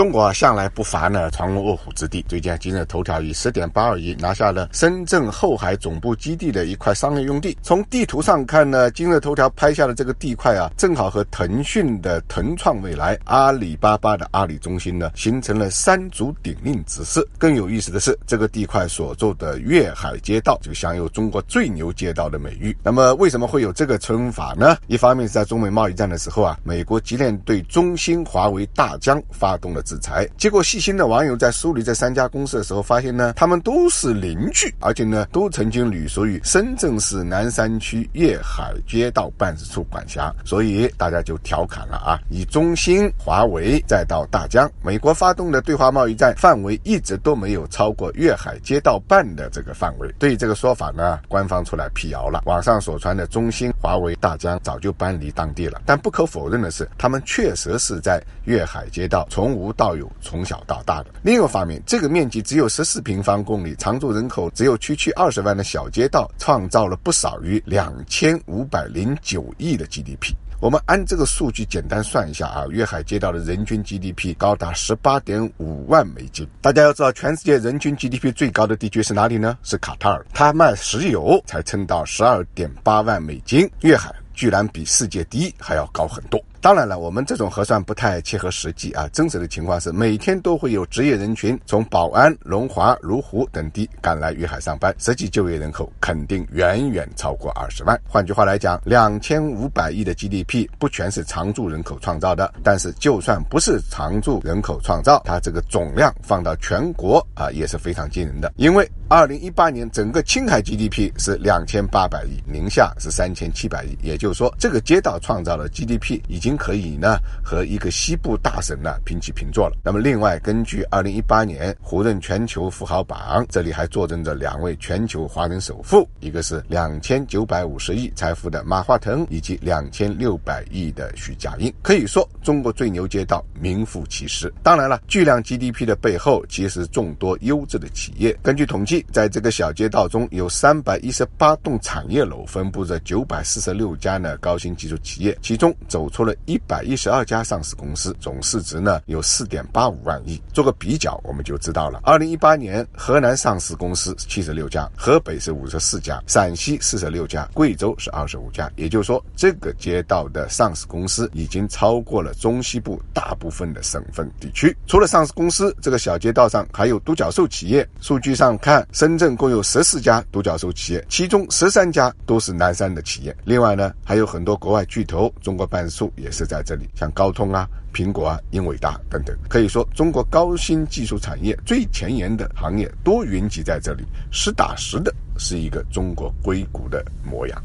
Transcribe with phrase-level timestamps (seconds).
[0.00, 2.24] 中国啊，向来不乏呢藏龙卧虎之地。
[2.26, 7.54] 最近，今日头条以十点八二亿拿下了深圳后海总部基地的一块商业用地。
[7.60, 17.22] 从地图上看呢，今日头条拍下的这个地块啊，正好和腾讯的腾创未来、阿里巴巴的阿里中心呢，形成了三足鼎立之势。
[17.36, 22.74] 更有意思的是，这个地块所做的粤海街道就享有中国最牛街道的美誉。
[22.82, 24.78] 那么，为什么会有这个称法呢？
[24.86, 29.84] 一方面是在中美贸易战的时候啊，美国急练对中兴、华为、大疆发动了。
[29.90, 50.08] 制裁，结果细心的网友在梳理这三家公司的时候，发现呢，他们都是邻居，而且呢，都曾经隶属于深圳市南山区粤海街道办事处管辖，所以大家就调侃了啊，以中兴、华为再到大疆，美国发动的对华贸易战范围一直都没有超过粤海街道办的这个范围。
[50.20, 59.69] 对于这个说法呢，官方出来辟谣了，网上所传的中兴、华为、大疆早就搬离当地了，但不可否认的是，他们确实是在粤海街道从无。
[59.72, 61.10] 到有，从小到大的。
[61.22, 70.34] 另一方面，这个面积只有十四平方公里、常住人口只有区区二十万的小街道，创造了不少于两千五百零九亿的 GDP。
[70.60, 76.46] 我们按这个数据简单算一下啊，粤海街道的人均 GDP 高达十八点五万美金。
[76.60, 79.56] 大家要知道，全世界人均 GDP 最高的地区是哪里呢？
[79.62, 83.66] 是卡塔尔，它卖石油才撑到十二点八万美金。
[83.80, 86.42] 粤海居然比世界第一还要高很多。
[86.62, 89.06] 当然了，我们这种核算不太切合实际啊。
[89.12, 98.00] 真实的情况是，每天都会有职业人群从宝安、龙华、芜湖等地赶来粤海上班，实际就业人口肯定远远超过二十万。
[98.08, 108.50] 换句话来讲，两千五百亿的 GDP 不全是常住人口创造的，但是就算不是常住人口创造，它这个总量放到全国啊也是非常惊人的。
[108.56, 116.60] 因为二零一八年整个青海 GDP 是两千八百亿，宁夏是三千七百亿，也就是说，这个街道创造的 GDP 已经。
[116.60, 119.78] 可以呢和一个西部大省呢平起平坐了。
[119.82, 131.72] 那么另外，根据二零一八年胡润全球富豪榜，这里还坐镇着两位全球华人首富，一个是两千九百五十亿财富的马化腾，以及两千六百亿的许家印。
[131.80, 134.52] 可以说，中国最牛街道名副其实。
[134.62, 138.38] 当然了，巨量 GDP 的背后，其实众多优质的企业。
[138.42, 146.34] 根据统计，在这个小街道中有三百一十八栋产业楼，分布着九百四十六家呢高新技术企业，其中走出了。
[146.46, 150.40] 一百一十二家上市公司，总市值呢有四点八五万亿。
[150.52, 152.00] 做个比较，我们就知道了。
[152.04, 158.70] 二零一八年，河南上市公司七十六家，河北是五十四家，陕西四十六家，贵州是二十五家。
[158.76, 164.76] 也就是说，这个街道的上市公司已经超过了中西部大部分的省份地区。
[164.86, 167.86] 除了上市公司，这个小街道上还有独角兽企业。
[168.00, 173.36] 数据上看，深圳共有十四家独角兽企业，其中十三家都是南山的企业。
[173.44, 176.28] 另外呢，还有很多国外巨头，中国半数也。
[176.30, 187.62] 是在这里，像高通啊、苹果啊、英伟达等等，可以说中国高新技术产业最前沿的行业都云集在这里，实打实的是一个中国硅谷的模样。